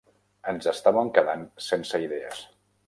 Ens 0.53 0.69
estàvem 0.71 1.13
quedant 1.19 1.47
sense 1.71 2.05
idees. 2.09 2.45